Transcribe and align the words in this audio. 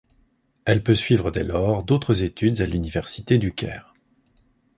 Elle 0.65 0.81
peut 0.81 0.95
suivre 0.95 1.29
dès 1.29 1.43
lors 1.43 1.83
d'autres 1.83 2.23
études 2.23 2.61
à 2.61 2.65
l'Université 2.65 3.37
du 3.37 3.53
Caire. 3.53 3.93